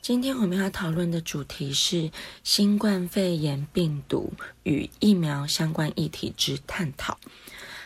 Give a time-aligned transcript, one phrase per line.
[0.00, 2.10] 今天我们要讨论的主题是
[2.42, 4.32] 新冠肺炎病毒
[4.64, 7.18] 与疫苗相关议题之探讨。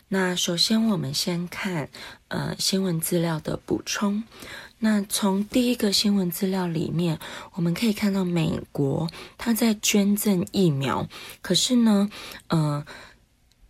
[0.08, 1.88] 那首先，我们先看
[2.28, 4.24] 呃新闻资料的补充。
[4.78, 7.18] 那从第一个新闻资料里面，
[7.52, 11.08] 我们可以看到美国它在捐赠疫苗，
[11.42, 12.10] 可是呢，
[12.48, 12.84] 呃，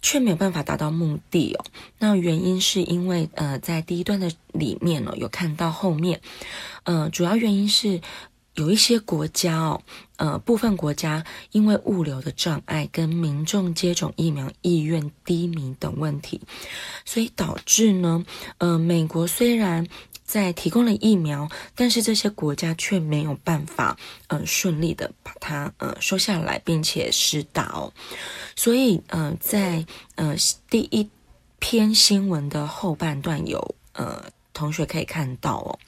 [0.07, 1.65] 却没有办法达到目的哦。
[1.99, 6.21] 那原因是因为呃，在第一段的里面呢，有看到后面，
[6.85, 8.01] 呃，主要原因是。
[8.57, 9.83] 有一些国家哦，
[10.17, 16.41] 呃，部分国家因为物流的障碍跟民众接种疫苗意愿低迷等问题，
[17.05, 18.25] 所以导致呢，
[18.57, 19.87] 呃，美国虽然
[20.25, 23.95] 在提供了疫苗，但是这些国家却没有办法，
[24.29, 27.93] 呃，顺利的把它呃收下来，并且施打哦。
[28.57, 30.35] 所以呃，在呃
[30.69, 31.09] 第一
[31.61, 35.79] 篇新闻的后半段有呃同学可以看到哦。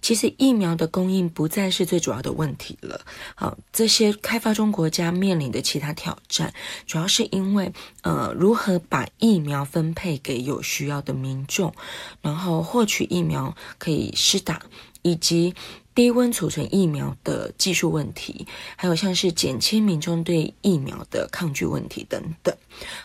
[0.00, 3.00] 其实疫苗的供应不再是最主要的问题了。
[3.36, 6.52] 好，这些开发中国家面临的其他挑战，
[6.86, 11.72] 主要是因为呃，如何把疫苗分配给有需要的民众，
[12.20, 14.60] 然后获取疫苗可以施打，
[15.04, 15.54] 以及
[15.94, 22.52] 低温储存疫苗的技术问题，还有像是减轻民众对疫苗的抗拒问题等等。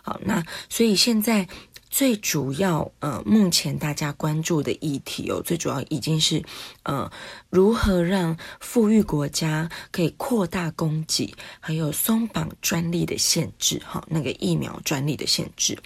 [0.01, 1.47] 好，那所以现在。
[1.89, 6.43] 最主要，呃，目前大家关注的议题哦，最主要已经是，
[6.83, 7.11] 呃，
[7.49, 15.77] 如何让富裕国家可以扩大供给，还有松绑专利的限制，哈，那个疫苗专利的限制，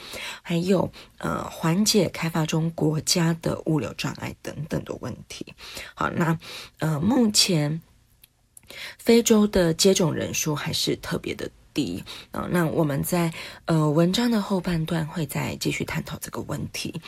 [0.42, 5.54] 还有呃，缓解开发中国家的物流障碍等等的问题。
[5.96, 6.38] 好，那
[6.80, 7.82] 呃，目前
[8.98, 11.50] 非洲的接种人数还是特别的。
[11.74, 13.34] 低啊，那我们在
[13.66, 17.02] 呃文章的后半段会再继续探讨这个问题。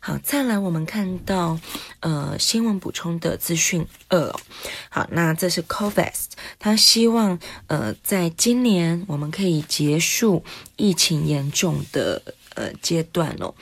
[0.00, 1.58] 好，再来我们看到
[2.00, 4.34] 呃新闻补充的资讯二，
[4.88, 6.12] 好，那这是 COVAX，
[6.58, 10.44] 他希望呃在今年我们可以结束
[10.76, 12.22] 疫情严重的。
[12.56, 13.54] 呃，阶段哦，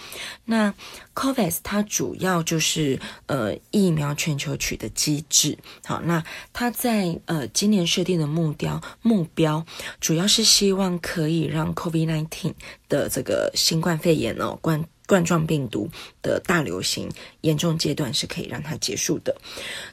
[0.45, 0.73] 那
[1.17, 5.59] COVAX 它主要就是呃疫苗全球取得机制。
[5.85, 6.23] 好，那
[6.53, 9.67] 它在呃今年设定的目标目标，
[10.01, 12.55] 主要是希望可以让 COVID-19
[12.89, 15.91] 的这个新冠肺炎哦冠冠状病毒
[16.23, 19.37] 的大流行严重阶段是可以让它结束的。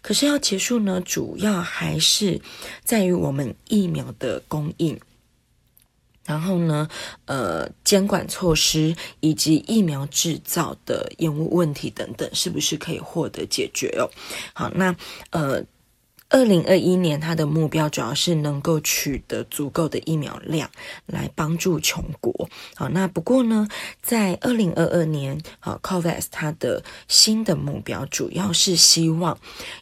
[0.04, 2.40] 可是要结束呢，主要还是
[2.84, 5.00] 在于我们疫苗的供应。
[6.26, 6.88] 然后呢，
[7.26, 14.10] 呃，监管措施以及疫苗制造的延误问题等等，是不是可以获得解决哦？
[14.54, 14.96] 好，那
[15.32, 15.64] 呃。
[16.32, 20.72] 二零二一年，它的目标主要是能够取得足够的疫苗量
[21.06, 22.50] 来帮助穷国。
[22.76, 23.68] 好，那不过呢，
[24.02, 29.38] 在二零二二年，好，COVAX 它的新的目标主要是希望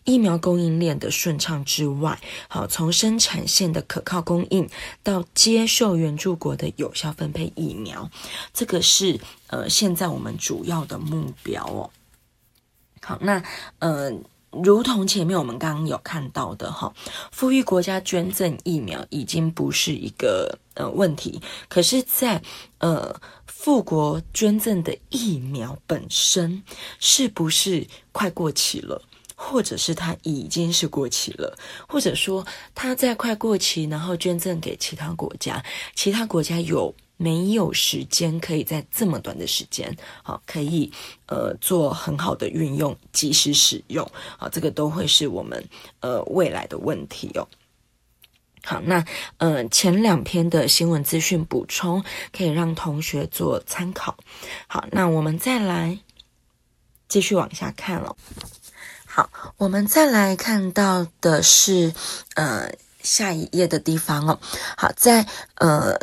[0.05, 4.67] 疫苗供应链的顺畅之外，好，从生产线的可靠供应
[5.03, 8.09] 到接受援助国的有效分配疫苗，
[8.55, 11.91] 这个是呃现在我们主要的目标哦。
[13.01, 13.43] 好，那
[13.77, 14.11] 呃。
[14.51, 16.91] 如同前面我们刚刚有看到的哈，
[17.31, 22.41] 富裕国家捐赠疫苗已经不是一个呃问题，可是在，在
[22.79, 26.63] 呃富国捐赠的疫苗本身
[26.99, 29.01] 是不是快过期了，
[29.35, 31.57] 或者是它已经是过期了，
[31.88, 36.95] 或者说它在快过期，然后捐赠给其他国家，其他国家有。
[37.22, 39.94] 没有时间可以在这么短的时间，
[40.24, 40.90] 好，可以
[41.28, 45.62] 呃做很好的运用，及时使用，好，这个都会是我们
[46.00, 47.46] 呃未来的问题哦。
[48.63, 49.03] 好，那
[49.35, 54.16] 呃前两篇的新闻资讯补充可以让同学做参考。
[54.68, 56.00] 好，那我们再来
[57.09, 58.16] 继续往下看了。
[59.06, 61.94] 好，我们再来看到的是
[62.36, 62.72] 呃
[63.03, 64.40] 下一页的地方哦。
[64.78, 66.00] 好，在呃。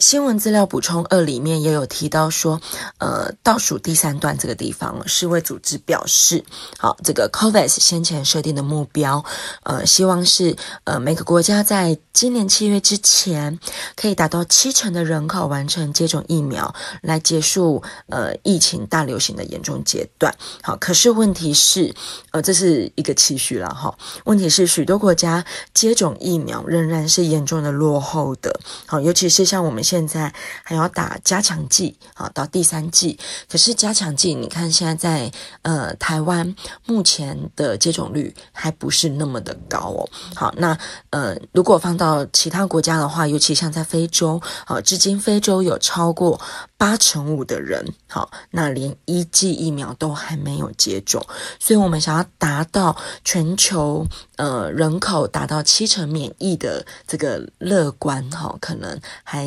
[0.00, 2.58] 新闻资料补充二里面也有提到说，
[2.96, 6.42] 呃，倒数第三段这个地方，世卫组织表示，
[6.78, 9.22] 好，这个 COVAX 先前设定的目标，
[9.62, 13.60] 呃，希望是呃每个国家在今年七月之前，
[13.94, 20.34] 可以达到七成的人口完成接种疫苗，来结束呃疫情大流行的严重阶段。
[20.62, 21.94] 好，可是问题是，
[22.30, 23.94] 呃，这是一个期许了哈。
[24.24, 25.44] 问题是许多国家
[25.74, 28.58] 接种疫苗仍然是严重的落后的。
[28.86, 29.84] 好，尤其是像我们。
[29.90, 30.32] 现在
[30.62, 33.18] 还要打加强剂，啊，到第三剂。
[33.50, 35.32] 可是加强剂，你看现在在
[35.62, 36.54] 呃台湾
[36.86, 40.08] 目前的接种率还不是那么的高哦。
[40.36, 40.78] 好，那
[41.10, 46.40] 呃如果放到其他国家的话，尤其像在非洲，好，至今非洲有超过
[46.80, 51.22] 八成五的人，好，那连一剂疫苗都还没有接种，
[51.58, 54.06] 所以我们想要达到全球
[54.36, 59.46] 呃人口达到七成免疫的这个乐观哈，可能还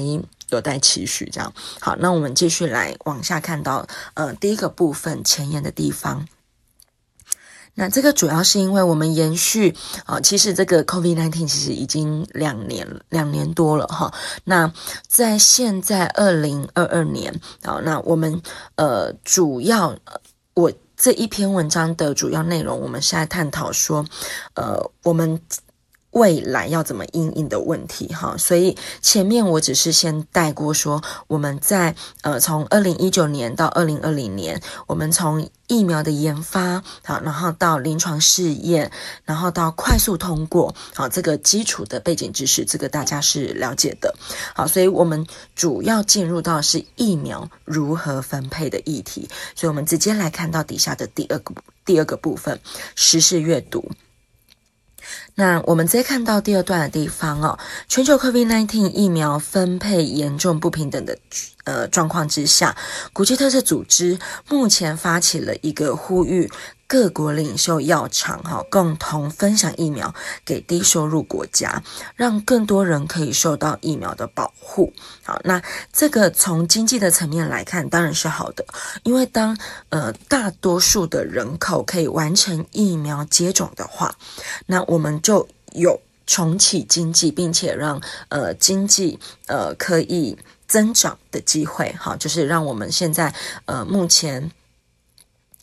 [0.49, 1.27] 有待期许。
[1.33, 6.27] 这样好，那我们继续来往下看到呃第一个部分前沿的地方。
[7.75, 9.75] 那这个主要是因为我们延续
[10.05, 14.13] 啊，其实这个 COVID-19 其实已经两年两年多了哈。
[14.43, 14.71] 那
[15.07, 18.41] 在现在二零二二年啊，那我们
[18.75, 19.95] 呃主要
[20.53, 24.05] 我这一篇文章的主要内容，我们是在探讨说，
[24.55, 25.41] 呃我们。
[26.13, 38.91] 未来要怎么应应的问题哈，所以前面我只是先带过说，我们在呃从二零一九年到二零二零年，我们从疫苗的研发好，然后到临床试验，
[39.25, 44.13] 然后到快速通过，好，这个基础的背景知识，这个大家是了解的，
[44.55, 45.25] 好，所以我们
[45.55, 52.59] 主要进入到是疫苗如何分配的议题，所以我们直接来看到底下的第二个第二个部分，
[52.95, 53.89] 时事阅读。
[55.35, 57.57] 那我们再看到第二段的地方哦，
[57.87, 61.17] 全球 COVID-19 疫苗分配严重不平等的
[61.63, 62.75] 呃状况之下，
[63.13, 66.51] 国际特色组织目前发起了一个呼吁。
[66.87, 70.13] 各国领袖药厂哈，共同分享疫苗
[70.45, 71.81] 给低收入国家，
[72.15, 74.93] 让更多人可以受到疫苗的保护。
[75.23, 75.59] 好，那
[75.91, 78.63] 这个从经济的层面来看，当然是好的，
[79.03, 79.57] 因为当
[79.89, 84.15] 呃大多数的人口可以完成疫苗接种的话，
[84.67, 90.37] 那我们就有重启经济，并且让呃经济呃可以
[90.67, 91.91] 增长的机会。
[91.99, 93.33] 哈，就是让我们现在
[93.65, 94.51] 呃目前。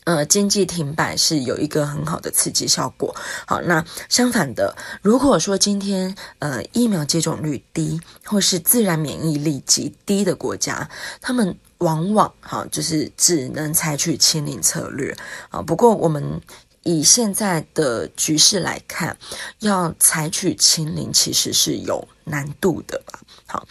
[0.04, 3.14] 呃，经济停摆是有一个很好的刺激效果。
[3.46, 10.88] 好，那相反的，如果说今天呃疫苗接种率低，或是自然免疫力极低的国家，
[11.20, 15.14] 他们往往哈就是只能采取清零策略
[15.50, 15.60] 啊。
[15.60, 16.40] 不过我们
[16.82, 19.16] 以现在的局势来看，
[19.58, 23.20] 要采取清零其实是有难度的吧。
[23.46, 23.66] 好。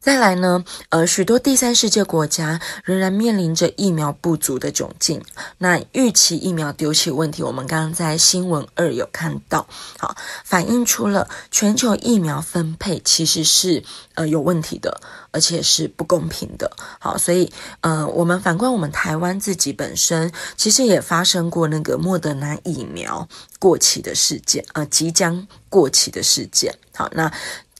[0.00, 5.22] 再来呢，呃，许多第三世界国家仍然面临着疫苗不足的窘境。
[5.58, 9.66] 那预期疫苗丢弃问题，我们刚刚在新闻二有看到，
[9.98, 15.02] 好，反映出了全球疫苗分配其实是呃有问题的，
[15.32, 16.72] 而且是不公平的。
[16.98, 17.52] 好，所以
[17.82, 26.74] 呃，我们反观我们台湾自己本身，其实也发生过那个莫德纳疫苗过期的事件，呃，即将过期的事件。
[26.94, 27.30] 好，那。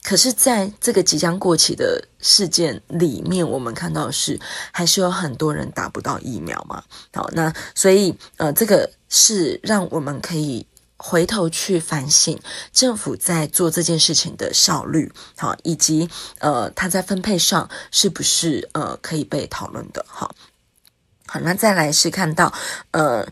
[0.02, 4.40] 可是，在这个即将过期的事件里面，我们看到的是
[4.72, 6.82] 还是有很多人打不到疫苗嘛。
[7.12, 10.66] 好，那所以呃，这个是让我们可以
[10.96, 12.38] 回头去反省
[12.72, 16.08] 政府在做这件事情的效率，好，以及
[16.38, 20.04] 呃，它在分配上是不是呃可以被讨论的。
[20.08, 20.34] 好，
[21.26, 22.52] 好，那再来是看到
[22.92, 23.26] 呃，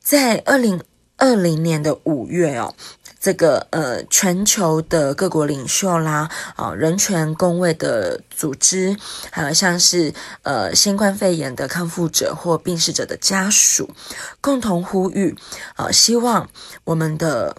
[0.00, 0.82] 在二零
[1.16, 2.74] 二零年的五月哦。
[3.22, 8.96] 这个呃，全球的各国领袖啦，啊，人权公卫的组织，
[9.30, 13.88] 还有像是呃，新冠肺炎的康复者或病逝者的家属，
[14.40, 15.36] 共同呼吁，
[15.76, 16.48] 啊，希望
[16.82, 17.56] 我们的。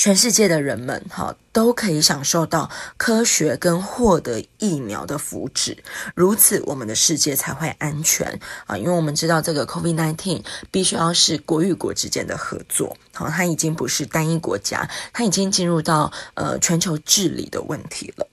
[0.00, 5.76] 全世界的人们，哈，都可以享受到科学跟获得疫苗的福祉，
[6.14, 8.78] 如此我们的世界才会安全啊！
[8.78, 18.26] 因为我们知道这个 COVID-19 必须要是国与国之间的合作，好，它已经不是单一国家，它已经进入到呃全球治理的问题了。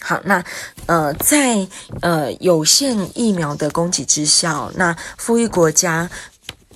[0.00, 0.44] 好，那
[0.86, 1.68] 呃，在
[2.00, 6.10] 呃有限疫苗的供给之下，那富裕国家。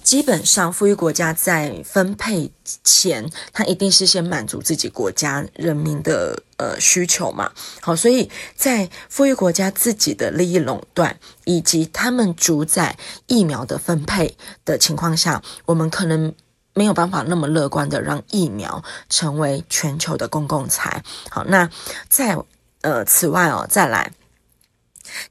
[0.08, 2.50] 基本上，富裕国家在分配
[2.82, 7.52] 前，他一定是先满足自己国家人民的呃需求嘛。
[7.82, 12.96] 好，所以在富裕国家自己的利益垄断以及他们主宰
[13.26, 14.34] 疫苗的分配
[14.64, 16.34] 的情况下，我们可能
[16.72, 21.04] 没有办法那么乐观的让疫苗成为全球的公共财。
[21.28, 21.68] 好，那
[22.08, 22.34] 在
[22.80, 24.10] 呃此外哦，再来。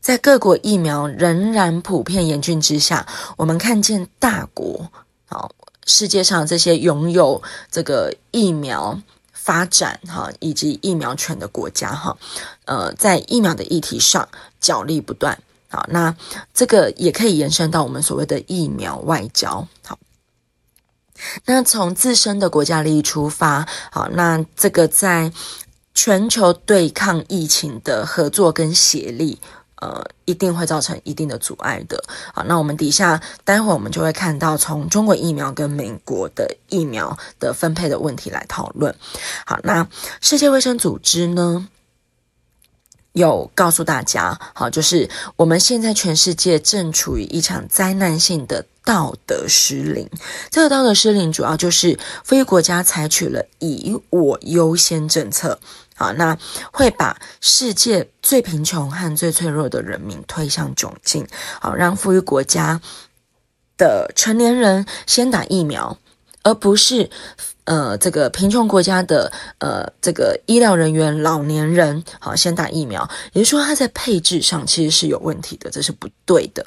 [0.01, 3.05] 在各国疫苗仍然普遍严峻之下，
[3.37, 4.89] 我们看见大国，
[5.25, 5.51] 好，
[5.85, 7.41] 世界上这些拥有
[7.71, 8.99] 这个疫苗
[9.31, 12.17] 发展哈以及疫苗权的国家哈，
[12.65, 14.27] 呃，在疫苗的议题上
[14.59, 15.37] 角力不断，
[15.69, 16.15] 好，那
[16.53, 19.99] 这个也可以延伸到我们所谓的疫苗外交，好，
[21.45, 25.31] 那从自身的国家利益出发，好，那这个在。
[25.99, 29.39] 全球对抗疫情的合作跟协力。
[29.79, 32.03] 呃，一定会造成一定的阻碍的。
[32.33, 38.95] 好，那我们底下待会儿我们就会看到从中国疫苗跟美国的疫苗的分配的问题来讨论。
[39.45, 39.87] 好，那
[40.19, 41.67] 世界卫生组织呢，
[43.13, 50.09] 有告诉大家，好，就是我们现在全世界正处于一场灾难性的道德失灵。
[50.49, 55.59] 这个道德失灵主要就是富裕国家采取了以我优先政策。
[55.97, 56.37] 好，那
[56.71, 61.27] 会把世界最贫穷和最脆弱的人民推向窘境。
[61.59, 62.79] 好，让富裕国家
[63.77, 65.97] 的成年人先打疫苗，
[66.43, 67.09] 而不是
[67.63, 73.09] 呃这个贫穷国家的呃这个医疗人员、老年人好先打疫苗。
[73.33, 76.63] 也就是说，它在配置上其实是有问题的，这是不对的。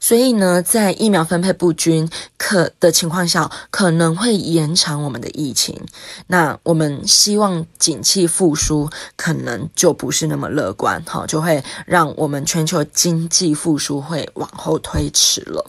[0.00, 5.80] 所以呢，在疫苗分配不均可的情况下，可能会延长我们的疫情。
[6.28, 15.64] 那我们希望景气复苏，可能就不是那么乐观，哈，就会让我们全球经济复苏会往后推迟了。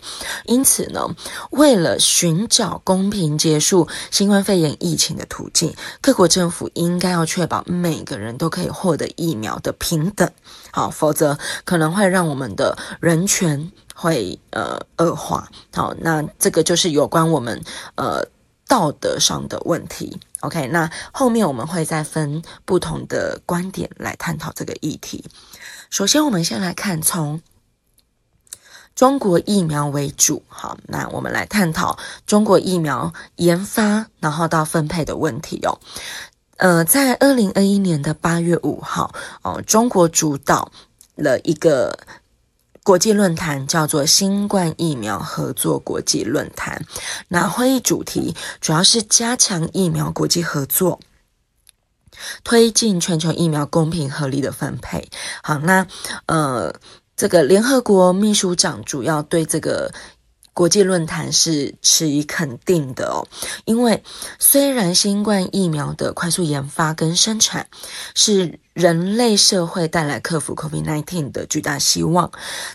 [0.45, 1.07] 因此呢，
[1.51, 10.29] 为了寻找公平结束新冠肺炎疫情的途径，各国政府应该要确保每个人都可以获得疫苗的平等，
[10.71, 13.71] 好，否则可能会让我们的人权。
[14.01, 17.61] 会呃恶化，好，那这个就是有关我们
[17.95, 18.25] 呃
[18.65, 20.17] 道德上的问题。
[20.39, 25.25] OK，那后面我们会再分不同的观点来探讨这个议题。
[25.89, 27.41] 首先，我们先来看从
[28.95, 35.77] 中国疫苗为主，好，那我们来探讨中国疫苗研发然后到分配的问题哦。
[36.55, 40.71] 呃，在二零二一年的八月五号，哦，中国主导
[41.15, 41.99] 了一个。
[42.89, 46.84] 国际论坛叫做新冠疫苗合作国际论坛，
[47.27, 51.00] 那会议主题主要是加强疫苗国际合作，
[52.43, 55.08] 推进全球疫苗公平合理的分配。
[55.43, 55.86] 好，那
[56.25, 56.74] 呃，
[57.15, 59.93] 这个联合国秘书长主要对这个。
[60.59, 63.25] 国际论坛是持以肯定的哦，
[63.63, 64.03] 因为
[64.39, 67.67] 虽然新冠疫苗的快速研发跟生产
[68.13, 72.29] 是人类社会带来克服 COVID-19 的巨大希望，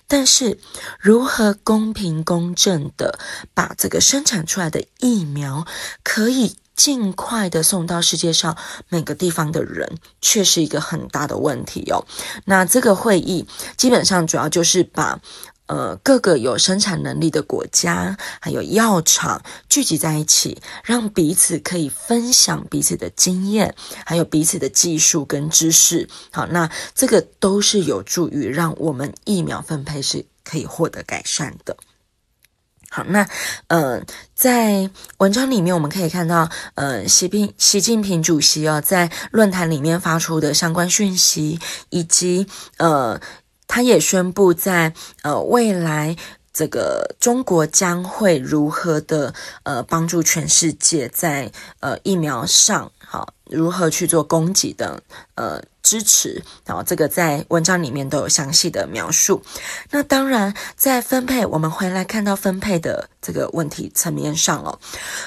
[0.09, 0.59] 但是
[0.99, 3.19] 如何公平公正的
[3.53, 5.67] 把这个生产出来的疫苗
[6.03, 8.57] 可以尽快的送到世界上
[8.89, 12.07] 每个地方的人，却是一个很大的问题哦。
[12.47, 15.21] 那这个会议基本上主要就是把。
[15.67, 26.07] 呃，各个有生产能力的国家，还有药厂聚集在一起，让彼此可以分享彼此的经验，还有彼此的技术跟知识。
[26.31, 31.75] 好，那这个都是有助于让我们疫苗分配是可以获得改善的。
[32.91, 33.27] 好，那
[33.69, 34.03] 呃，
[34.35, 43.19] 在文章里面我们可以看到，呃，习近习近平主席啊，在论坛里面发出的相关讯息，以及呃。
[43.67, 44.93] 他也宣布在，
[45.23, 46.17] 呃未来，
[46.53, 55.03] 这个中国将会如何的呃帮助全世界在呃疫苗上，好，如何去做供给的
[55.35, 55.63] 呃。
[55.85, 59.43] 支持，然后这个在文章里面都有详细的描述。
[59.91, 64.81] 那当然，在分配，我们回来看到分配的这个问题层面上哦，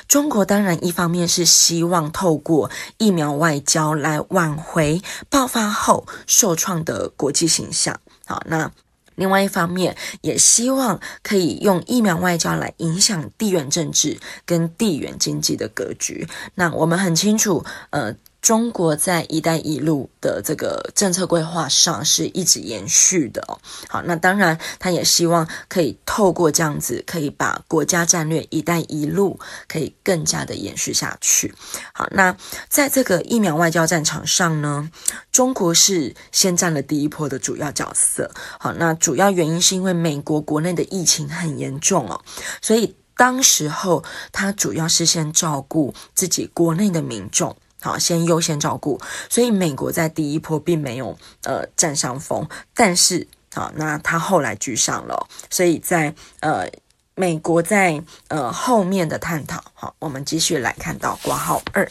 [0.08, 8.00] 中国当然一方面是希望透过疫苗外交来挽回爆发后受创的国际形象。
[8.28, 8.72] 好，那
[9.16, 16.28] 另外一方面也希望可以用疫苗外交来影响地缘政治跟地缘经济的格局。
[16.54, 18.16] 那我们很清楚，呃。
[18.48, 23.60] 中国在“一带一路”的这个政策规划上是一直延续的哦。
[23.90, 29.38] 好，那当然，他也希望可以透过这样子，可以把国家战略“一带一路”
[29.68, 31.54] 可以更加的延续下去。
[31.92, 32.38] 好，那
[32.70, 34.90] 在这个疫苗外交战场上呢，
[35.30, 38.32] 中国是先占了第一波的主要角色。
[38.62, 42.22] 好，那主要原因是因为美国国内的疫情很严重哦，
[42.62, 47.54] 所以当时候他主要是先照顾自己国内的民众。
[47.80, 56.68] 好，先优先照顾，所以美国在第一波并没有呃占上风，但是好，那他后来居上了，所以在呃
[57.14, 61.88] 美国在呃后面的探讨，好，我们继续来看到挂号二，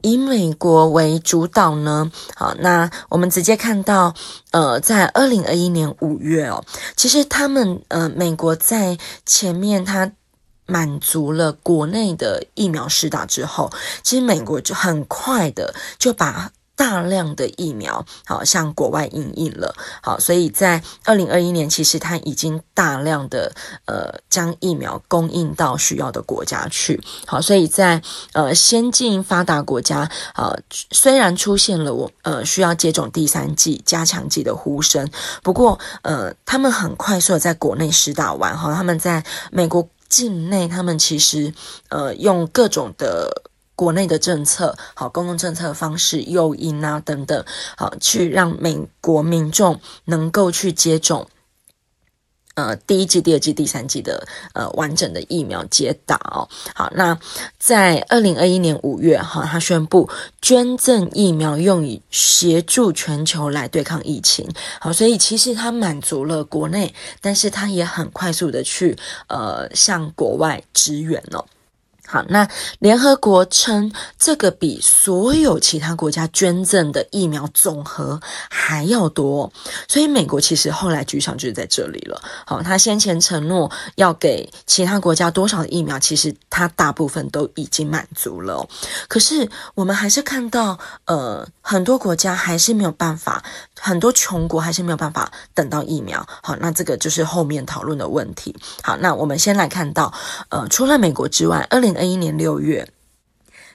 [0.00, 4.14] 以美国为主导呢，好，那我们直接看到
[4.50, 6.64] 呃在二零二一年五月哦，
[6.96, 10.10] 其实他们呃美国在前面他。
[10.72, 13.70] 满足了国内的疫苗施打之后，
[14.02, 23.52] 其实美国就很快的就把大量的疫苗，好，向国外引印了，好，所以在二零二一年，其实它已经大量的
[23.84, 28.02] 呃将疫苗供应到需要的国家去，好，所以在
[28.32, 30.58] 呃先进发达国家，呃
[30.90, 35.08] 虽然出现了我呃需要接种第三剂加强剂的呼声，
[35.42, 41.54] 不过呃他们很快速的在国内施打完，哈，他们在美国境内，他们其实
[41.88, 43.42] 呃用各种的。
[43.74, 47.44] 国内的政策，好，公共政策方式、诱因啊等等，
[47.76, 51.26] 好，去让美国民众能够去接种，
[52.54, 56.48] 呃，第一季、第二季、第三季的呃完整的疫苗接打哦。
[56.74, 57.18] 好，那
[57.58, 60.08] 在二零二一年五月，哈，他宣布
[60.40, 64.48] 捐赠疫苗用以协助全球来对抗疫情。
[64.80, 68.96] 好，所以其实他满足了国内，但是他也很快速的去
[69.28, 71.44] 呃向国外支援哦。
[72.12, 72.46] 好，那
[72.78, 79.50] 联合国称这个比所有其他国家捐赠的疫苗总和还要多，
[79.88, 82.20] 所以美国其实后来局场就是在这里了。
[82.44, 88.68] 好，他先前承诺要给其他国家多少疫苗，其实他大部分都已经满足了。
[89.08, 93.42] 可是我们还是看到，呃，很多国家还是没有办法，
[93.80, 96.26] 很多穷国还是没有办法等到疫苗。
[96.42, 98.54] 好，那这个就是后面讨论的问题。
[98.82, 100.12] 好，那我们先来看到，
[100.50, 102.01] 呃，除了美国之外，二零。
[102.02, 102.88] 二一年六月，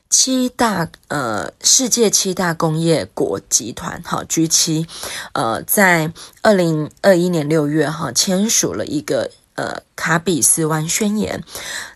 [0.09, 4.85] 七大呃世界七大工业国集团哈，G 七
[5.31, 11.41] 呃，在二零二一年六月哈签署了一个呃卡比斯湾宣言，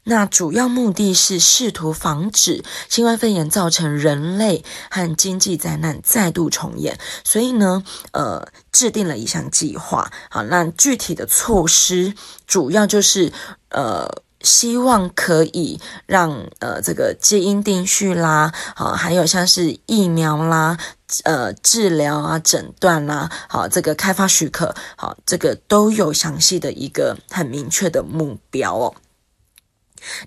[0.05, 7.83] 那主要目的是试图防止新冠肺炎造成人类和经济灾难再度重演，所以呢，
[8.13, 12.13] 呃，制定了一项计划，好，那具体的措施
[12.47, 13.33] 主要就是
[13.71, 14.23] 呃。
[14.43, 20.77] 希望可以让呃这个基因定序啦，好，还有像是疫苗啦，
[21.23, 28.95] 呃治疗啊诊断啦，好，这个开发许可，好，这个都有详细的一个很明确的目标哦。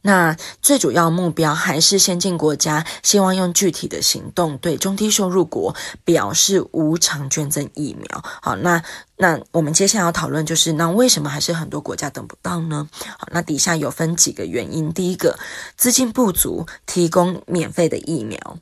[0.03, 8.25] 那最主要目标还是先进国家希望用具体的行动对中低收入国表示无偿捐赠疫苗。
[8.43, 8.83] 好，那
[9.17, 12.89] 那我们接下来要讨论就是，那为什么还是很多国家等不到呢？
[13.19, 15.39] 好，那底下有分几个原因，第一个，
[15.77, 18.59] 资金不足，提供免费的疫苗。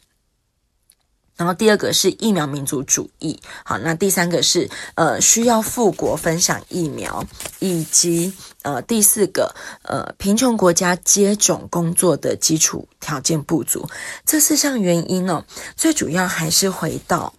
[1.43, 7.27] 然后第二个是疫苗民族主义，好，那第三个是呃需要富国分享疫苗，
[7.59, 13.89] 以及呃第四个呃贫穷国家接种工作的基础条件不足，
[14.25, 15.45] 这四项原因呢，
[15.77, 17.35] 最主要还是回到。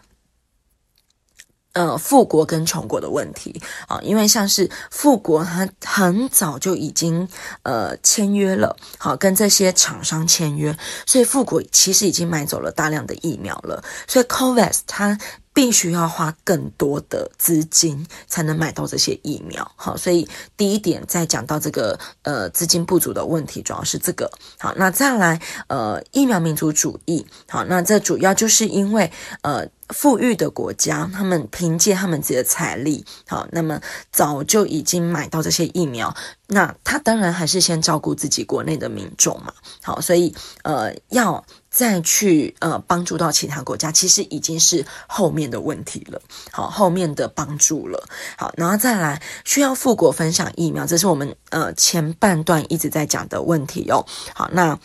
[1.74, 7.28] 呃，富国跟穷国的问题啊，因为像是富国，它很早就已经
[7.64, 15.18] 呃签约了，好，跟这些厂商签约，所以富国其实已经买走了大量的疫苗了，所以 COVAX 它。
[15.54, 29.12] 必须要花更多的资金才能买到这些疫苗，好，所以第一点在讲到这个呃资金不足的问题，主要是这个，好，那再来呃疫苗民族主义，好，那这主要就是因为
[29.44, 33.80] 呃富裕的国家，他们凭借他们自己的财力，好，那么
[34.12, 36.16] 早就已经买到这些疫苗，
[36.48, 41.46] 那他当然还是先照顾自己国内的民众嘛，好，所以呃要。
[41.74, 46.22] 再去呃帮助到其他国家，其实已经是后面的问题了。
[46.52, 48.08] 好，后面的帮助了。
[48.38, 54.06] 好，然后再来需要富国分享疫苗，这是我们呃前半段一直在讲的问题哦。
[54.36, 54.80] 好，那。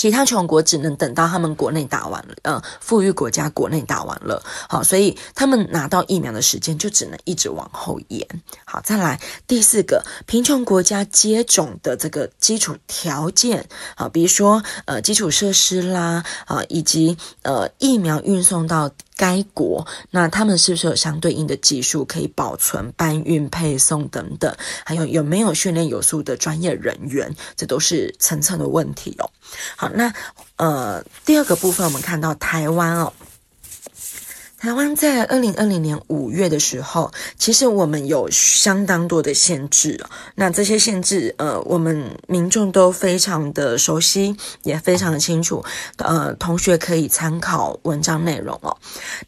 [0.00, 8.26] 其他穷国只能等到他们国内打完了，呃，富裕国家国内打完了，好，所以他们拿到疫苗的时间就只能一直往后延。
[8.64, 18.90] 好，再来第四个，贫穷国家接种的这个基础条件，好，比如说呃基础设施啦，啊，以及呃疫苗运送到。
[19.20, 24.56] 该国那他们是不是有相对应的技术可以保存、搬运、配送等等？
[24.82, 27.36] 还有有没有训练有素的专业人员？
[27.54, 29.28] 这都是层层的问题哦。
[29.76, 30.10] 好，那
[30.56, 33.12] 呃第二个部分我们看到台湾哦。
[34.60, 39.98] 台湾在二零二零年五月的时候，其实我们有相当多的限制。
[40.34, 45.64] 那这些限制，呃，我们民众都非常的熟悉，也非常的清楚。
[45.96, 48.76] 呃，同学可以参考文章内容哦。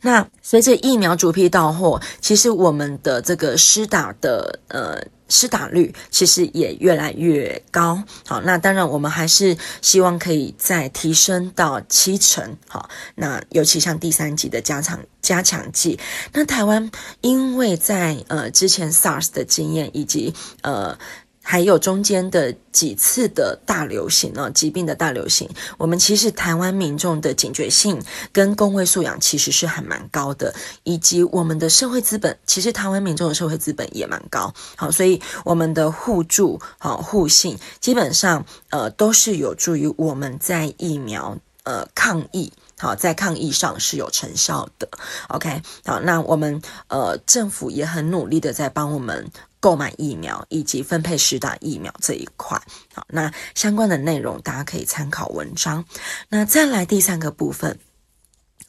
[0.03, 5.03] 那随着疫苗逐批到货，其实我们的这个施打的呃。
[5.29, 15.99] 施打率其实也越来越高，好，那当然我们还是希望可以再提升到七成，好，那尤其像第三级的加强加强剂，
[16.33, 20.99] 那台湾因为在呃之前 SARS 的经验以及呃
[21.43, 28.01] 还有中间的几次的大流行呢，疾病的大流行，我们其实台湾民众的警觉性
[28.33, 34.55] 跟公卫素养其实是还蛮高的，以及我们的社会资本，其实台湾民众的社会资本也蛮高。
[34.77, 42.53] 好，所以我们的互助、好互信，基本上呃都是有助于我们在疫苗呃抗疫。
[42.79, 44.89] 好，在抗疫上是有成效的。
[45.29, 49.31] OK，好，那我们呃政府也很努力的在帮我们
[49.62, 52.61] 购买疫苗以及分配施打疫苗这一块。
[52.92, 55.85] 好，那相关的内容大家可以参考文章。
[56.29, 57.79] 那再来第三个部分，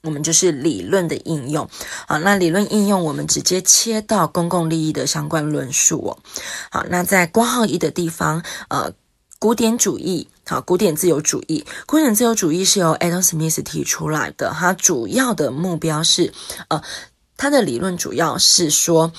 [0.03, 1.67] 我们就是理论的应用。
[2.08, 6.19] 好，那理论应用我们直接切到公共利益的相关论述哦。
[6.69, 8.93] 好，那在括号一的地方，呃。
[9.39, 16.32] 古典主义，好，古典自由主义，古典自由主义是由 Adam Smith 提出来的，它主要的目标是，
[16.69, 16.82] 呃，
[17.36, 19.12] 它的理论主要是说，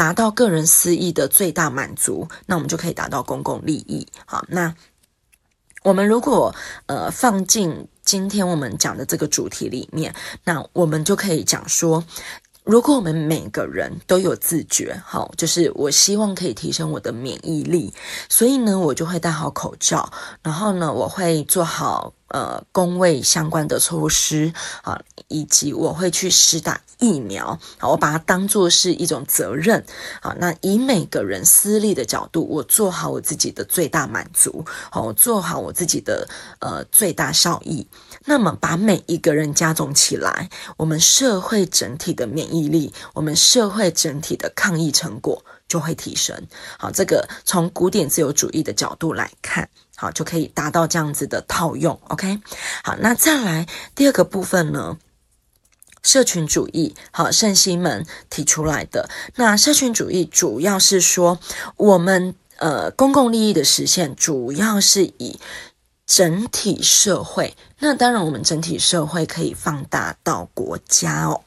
[0.00, 4.06] 达到个人私益的最大满足，那我们就可以达到公共利益。
[4.24, 4.74] 好，那
[5.82, 6.54] 我们如果
[6.86, 12.02] 呃放进今天我们讲的这个主题里面，那我们就可以讲说。
[12.64, 17.92] 如果我们每个人都有自觉，好，就是我希望可以提升我的免疫力，
[18.30, 20.10] 所以呢，我就会戴好口罩，
[20.42, 22.14] 然后呢，我会做好。
[22.30, 29.84] 呃，工位相关的措施啊，以及我会去施打疫苗啊，我把它当做是一种责任
[30.22, 30.34] 啊。
[30.38, 36.28] 那以每个人私利的角度，我做好我自己的最大满足，好，我做好我自己的
[36.60, 37.86] 呃最大效益。
[38.26, 46.36] 那么把每一个人加总起来，我们社会整体的免疫力，我们社会整体的抗疫成果就会提升。
[46.76, 49.70] 好，这个从古典自由主义的角度来看。
[49.96, 52.40] 好，就可以达到这样子的套用，OK。
[52.82, 54.98] 好，那再来第二个部分呢？
[56.02, 59.10] 社群主义，好，圣西门提出来的。
[59.34, 61.38] 那社群主义主要是说，
[61.76, 65.38] 我们呃公共利益的实现，主要是以
[66.06, 67.54] 整体社会。
[67.80, 71.42] 那当然，我们整体社会可以放大到国家哦。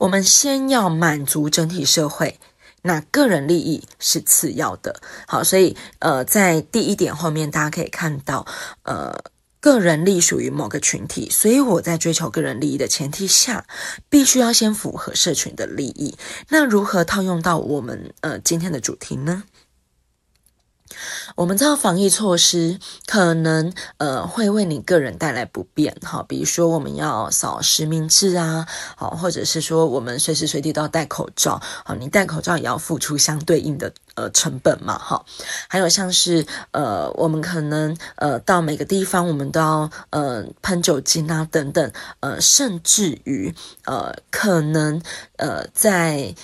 [0.00, 2.40] 我们先要满足整体社会。
[2.82, 8.46] 那个人利益是次要的，好，所以呃，在第一点后面大家可以看到，
[8.84, 9.18] 呃，
[9.60, 13.66] 个人隶属于某个群体，所以我在追求个人利益的前提下，
[14.08, 16.16] 必须要先符合社群的利益。
[16.50, 19.42] 那如何套用到我们呃今天的主题呢？
[21.38, 35.24] 我们知道防疫措施可能呃会为你个人带来不便，哈，比如说我们要扫实名制啊，好，或者是说我们随时随地都要戴口罩，好，你戴口罩也要付出相对应的呃成本嘛，哈，
[35.68, 45.00] 还有像是呃我们可能呃到每个地方我们都要呃喷酒精啊等等，呃甚至于呃可能
[45.36, 46.34] 呃在。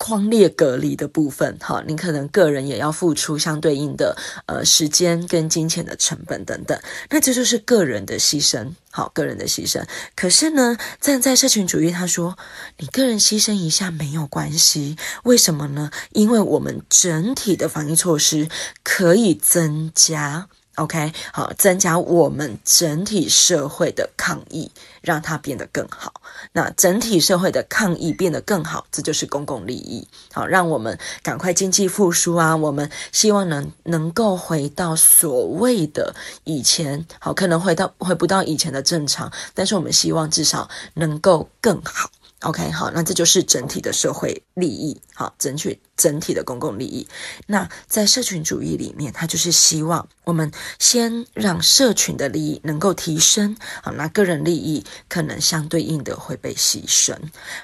[0.00, 9.84] 框列隔离的部分，哈，你可能个人也要付出相对应的呃时间跟金钱的成本等等，那这就是个人的牺牲，好，个人的牺牲。
[10.16, 12.38] 可是呢，站在社群主义，他说
[12.78, 15.90] 你个人牺牲一下没有关系，为什么呢？
[16.12, 18.48] 因为我们整体的防疫措施
[18.82, 20.48] 可以增加。
[20.80, 24.70] OK，好，增加我们整体社会的抗疫，
[25.02, 26.14] 让它变得更好。
[26.52, 30.08] 那整体社会的抗疫变得更好，这就是公共利益。
[30.32, 32.56] 好，让我们赶快经济复苏啊！
[32.56, 36.14] 我们希望能能够回到所谓的
[36.44, 42.10] 以前，好，可能回到回不到以前的正常，但是我们希望至少能够更好。
[42.40, 47.06] OK，好，那这就是整体的社会利益，好，争取整体的公共利益。
[47.46, 57.14] 那在社群主义里面，它就是希望我们先让社群的利益能够提升，好，那个人利益可能相对应的会被牺牲。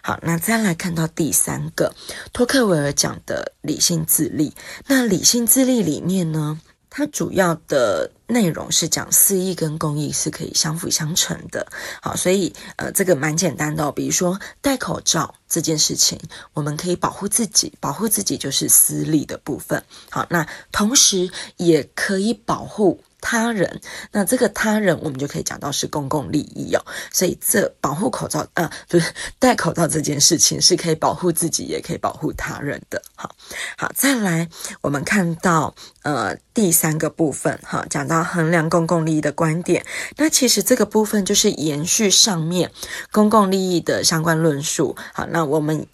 [0.03, 1.95] 好，那再来看到第三个，
[2.35, 4.53] 托克维尔讲的理性自立。
[4.87, 6.61] 那理性自立里面呢，
[6.97, 11.67] 它主要的内容是讲私益跟公益是可以相辅相成的，
[12.01, 16.19] 好，所以呃，这个蛮简单的哦，比如说戴口罩这件事情，
[16.55, 23.03] 我们可以保护自己，保护自己就是私利的部分，好，那同时也可以保护。
[23.29, 23.81] 他人，
[24.13, 26.81] 那这个他人，我们就可以讲到是公共利益哦。
[27.13, 33.03] 所以这保护口罩，啊，不是戴口罩这件事情，是可以保护自己，也可以保护他人的。
[33.17, 33.35] 好，
[33.77, 34.49] 好，再来，
[34.81, 39.85] 我们看到呃第三个部分，哈，讲到衡量公共利益的观点。
[40.17, 42.71] 那其实这个部分就是延续上面
[43.11, 44.95] 公共利益的相关论述。
[45.13, 45.85] 好，那我们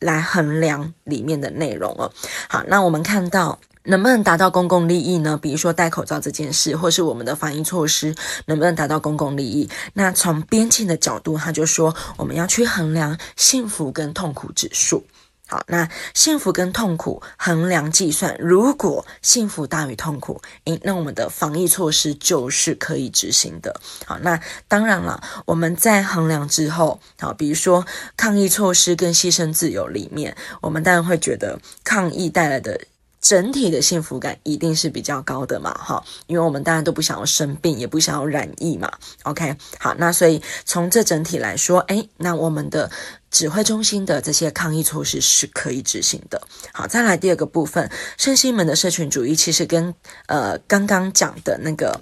[0.00, 2.10] 来衡量里面的内容哦。
[2.48, 3.60] 好，那我们看到。
[3.84, 5.38] 能不能达到公共利益呢？
[5.40, 8.14] 比如说戴口罩这件事，或是我们的防疫措施
[8.46, 9.68] 能不能达到公共利益？
[9.94, 15.04] 那从边沁的角度，他就说我们要去衡量幸福跟痛苦指数。
[15.48, 23.78] 好，那幸福跟痛苦衡量计算，如果幸福大于痛苦，诶，那我们的防疫措施就是可以执行的。
[24.06, 27.84] 好，那当然了，我们在衡量之后，好，比如说
[28.16, 32.80] 抗疫措施跟牺牲自由里面，我们当然会觉得抗疫带来的。
[33.22, 42.90] 整体的幸福感一定是比较高的嘛，哈，因为我们大家都不想要生病，也不想要染疫嘛，OK，好，那所以从这整体来说，哎，那我们的
[43.30, 46.42] 指挥中心的这些抗疫措施是可以执行的。
[46.72, 49.94] 好，再来第二个部分，圣心门的社群主义其实跟
[50.26, 52.00] 呃刚刚讲的那个。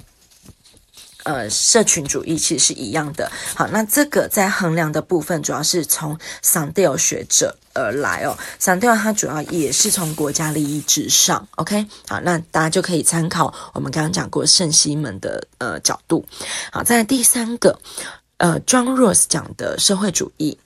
[1.24, 3.30] 呃，社群主义其实是一样的。
[3.54, 8.36] 好，那这个在衡量的部分，主要是从桑德尔学者而来哦。
[8.58, 11.46] 桑德尔他主要也是从国家利益至上。
[11.56, 16.24] OK，好，那大家就可以参考我们刚刚讲过圣西门的呃角度。
[16.72, 17.78] 好，在第三个，
[18.38, 20.58] 呃，John Rawls 讲的社会主义。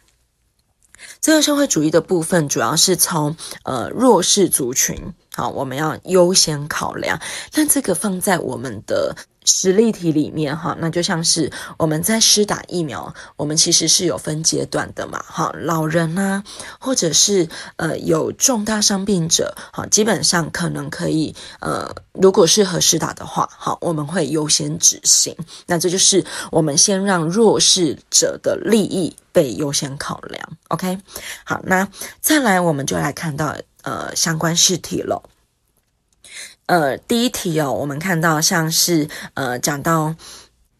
[1.20, 7.20] 这个社会主义的部分，主要是从呃弱势族群，好，我们要优先考量。
[7.50, 9.16] 但这个放在我们的。
[9.44, 16.42] 实例题里面哈，那就像是我们在施打疫苗，我们其实是有分阶段的嘛，哈，老人啊，
[16.78, 25.36] 或者是呃有重大伤病者，哈，基本上可能可以呃，如果适合施打的话，好，我们会优先执行。
[25.66, 30.98] 那这就是我们先让弱势者的利益被优先考量，OK？
[31.44, 31.86] 好，那
[32.20, 35.22] 再来我们就来看到呃相关试题了。
[36.66, 40.14] 呃，第一题哦，我们看到像是呃，讲到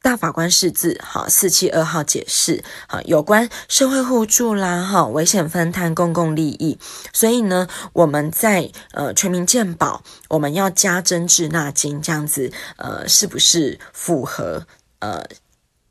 [0.01, 6.79] 大法官释字，好，四七二号解释，好，有关社会互助啦，哈，危险分摊，公共利益，
[7.13, 14.67] 所以呢，我们在呃全民健保，我们要加征滞纳金，这样子，呃，是不是符合
[15.01, 15.23] 呃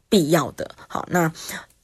[0.10, 0.74] 必要的？
[0.88, 1.32] 好，那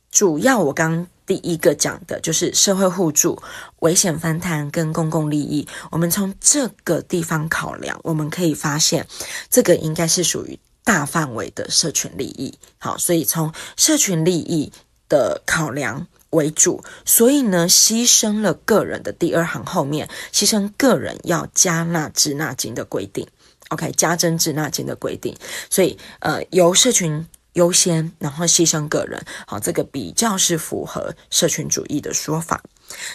[0.10, 1.06] 主要我刚。
[1.30, 3.40] 第一个讲的就是社会互助、
[3.82, 5.68] 危险分摊跟公共利益。
[5.92, 9.06] 我们从这个地方考量，我们可以发现，
[9.48, 12.58] 这个应该是属于大范围的社群利益。
[12.80, 14.72] 好，所以从社群利益
[15.08, 16.84] 的考量为主。
[17.06, 23.28] 所以呢，牺牲了个人的第二行后面，牺牲个人要加纳滞纳金的规定。
[23.68, 25.38] OK，加征滞纳金的规定。
[25.70, 27.28] 所以，呃，由社群。
[27.54, 32.62] 优先，然后牺牲个人，好，这个比较是符合社群主义的说法。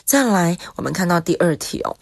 [0.05, 1.97] 再来，我们看到第二题哦，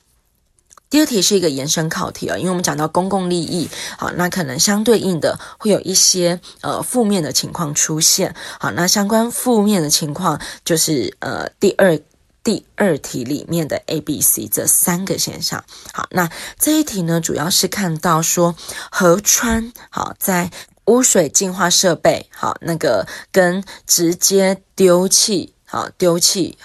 [0.89, 3.69] 第二题是一个延伸考题啊，因为我们讲到公共利益，
[3.99, 11.99] 好，那可能相对应的会有一些呃负面的情况出现，好，那相关负面的情况就是呃第二
[12.43, 15.65] 第二题里面的 A、B、C 这三个现象。
[15.93, 18.55] 好，那这一题呢，主要是看到说
[18.91, 20.51] 河川好在。
[20.93, 26.59] 污水净化设备，好，那个跟直接丢弃，好，丢弃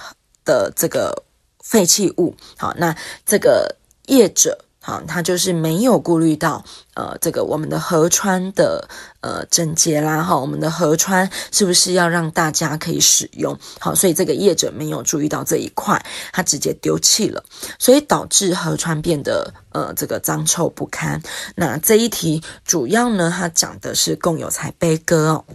[0.43, 1.23] 的这个
[1.63, 2.93] 废弃物，好，那
[3.25, 4.65] 这个业者。
[4.87, 8.87] 啊，他就是没有顾虑到，呃，这个我们的河川的
[9.19, 13.59] 呃整洁啦，哈，我们的河川是不是要让大家可以使用？
[13.81, 17.43] 好，所以这个业者没有注意到这一块，他直接丢弃了，
[17.77, 21.21] 所以导致河川变得呃这个脏臭不堪。
[21.57, 25.45] 那这一题主要呢，它讲的是共有财悲歌哦，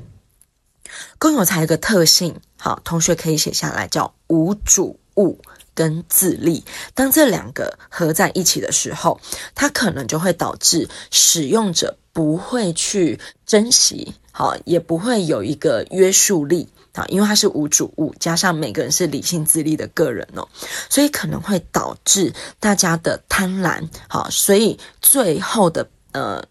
[1.18, 5.40] 共有财有个特性，好，同学可以写下来，叫无主物。
[5.74, 9.20] 跟自利，当这两个合在一起的时候，
[9.54, 20.46] 它可能就会导致使用者不会去珍惜，好，也不会有一个约束力啊，因为它是无主物，加上每个人是理性自利的个人哦，
[20.90, 26.44] 所以可能会导致大家的贪婪，好，所以最后的呃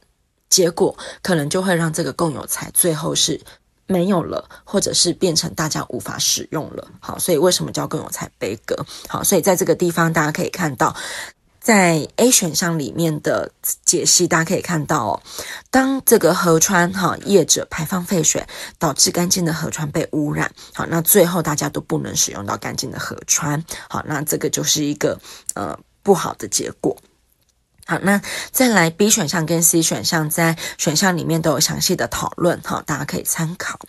[0.49, 3.39] 结果，可能就会让这个共有财最后是。
[3.87, 6.87] 没有了，或者是变成大家无法使用了。
[6.99, 8.75] 好，所以为什么叫更有才悲歌？
[9.07, 10.95] 好，所以在这个地方大家可以看到，
[11.59, 13.51] 在 A 选项里面的
[13.83, 15.21] 解析，大家可以看到哦，
[15.69, 18.45] 当这个河川哈业者排放废水，
[18.79, 25.19] 导致干净的河川被污染，好，那最后大家都不能使用到干净的河川，好，那这个就是一个
[25.53, 26.95] 呃不好的结果。
[27.85, 33.79] 好，那再来 B 选项跟 C 选项在选项里面都有详细的讨论，哈，大家可以参考。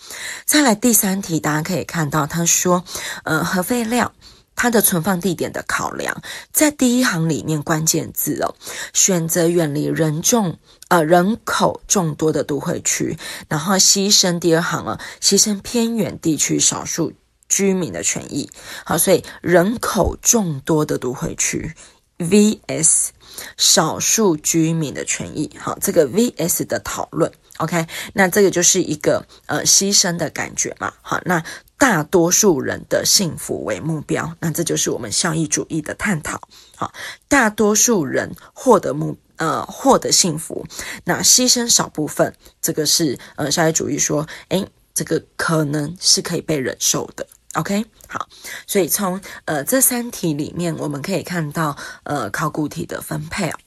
[0.44, 2.84] 再来第三题，大家可以看到他说，
[3.24, 4.12] 呃，核废料
[4.56, 8.54] 它的存放地点的考量，在第一行里面关键字哦，
[8.92, 13.16] 选择远离人众呃人口众多的都会区，
[13.48, 17.12] 然后牺牲第二行啊，牺牲偏远地区少数
[17.48, 18.50] 居民的权益。
[18.84, 21.74] 好，所以人口众多的都会区
[22.18, 23.10] vs。
[23.56, 30.92] 少数居民的权益，好，这个 VS 的讨论，OK，那这个就是一个呃牺牲的感觉嘛。
[31.02, 31.42] 好，那
[31.78, 36.40] 大多数人的幸福为目标，那这就是我们效益主义的探讨。
[36.76, 36.92] 好，
[37.28, 40.66] 大多数人获得目呃获得幸福，
[41.04, 47.26] 那牺牲少部分，这个是呃效益主义说，诶，这个可能是可以被忍受的。
[47.54, 48.28] OK，好，
[48.66, 53.58] 所以从呃这三题里面，我们可以看到呃考古题的分配啊。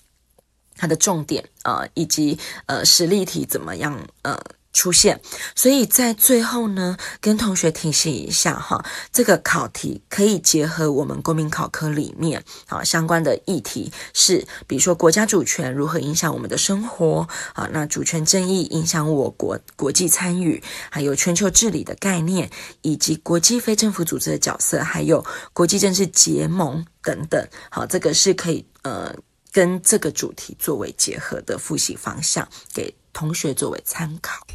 [0.77, 4.37] 它的重点啊、呃，以及呃实例题怎么样呃
[4.75, 5.19] 出现，
[5.55, 22.49] 所以在最后呢，跟同学提醒一下哈，这个考题可以结合我们公民考科里面啊相关的议题是，比如说国家主权如何影响我们的生活啊，那主权争议影响我国国际参与，还有全球治理的概念，
[22.81, 29.15] 以及国际非政府组织的角色，还有国际政治结盟等等，好，这个是可以呃。
[29.55, 34.45] 跟这个主题作为结合的复习方向，给同学作为参考。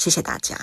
[0.00, 0.56] 谢谢大家。